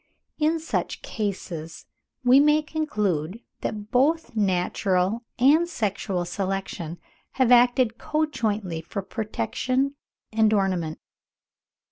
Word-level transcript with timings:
In 0.39 0.59
such 0.59 1.03
cases 1.03 1.85
we 2.23 2.39
may 2.39 2.63
conclude 2.63 3.39
that 3.59 3.91
both 3.91 4.35
natural 4.35 5.21
and 5.37 5.69
sexual 5.69 6.25
selection 6.25 6.97
have 7.33 7.51
acted 7.51 7.99
conjointly 7.99 8.81
for 8.81 9.03
protection 9.03 9.93
and 10.33 10.51
ornament. 10.53 10.97